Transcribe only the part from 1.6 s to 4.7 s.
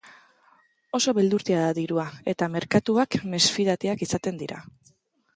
da dirua eta merkatuak mesfidatiak izaten dira.